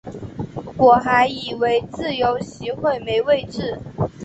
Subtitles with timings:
[0.77, 3.79] 我还以为自由席会没位子